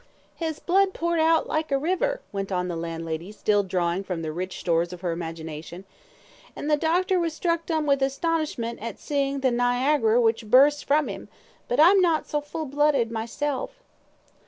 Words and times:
"His 0.35 0.57
blood 0.57 0.95
poured 0.95 1.19
out 1.19 1.45
like 1.45 1.71
a 1.71 1.77
river," 1.77 2.21
went 2.31 2.51
on 2.51 2.67
the 2.69 2.75
landlady, 2.75 3.31
still 3.31 3.61
drawing 3.61 4.03
from 4.03 4.23
the 4.23 4.31
rich 4.31 4.59
stores 4.59 4.91
of 4.91 5.01
her 5.01 5.11
imagination, 5.11 5.85
"and 6.55 6.67
the 6.71 6.75
doctor 6.75 7.19
was 7.19 7.35
struck 7.35 7.67
dumb 7.67 7.85
with 7.85 8.01
astonishment 8.01 8.79
at 8.81 8.97
seein' 8.97 9.41
the 9.41 9.51
Nigagerer 9.51 10.19
which 10.19 10.49
burst 10.49 10.85
from 10.85 11.07
'im 11.07 11.29
but 11.67 11.79
I'm 11.79 12.01
not 12.01 12.25
so 12.27 12.41
full 12.41 12.65
blooded 12.65 13.11
myself." 13.11 13.83